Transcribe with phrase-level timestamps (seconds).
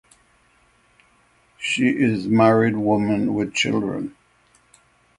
[1.59, 4.15] She is married woman with children.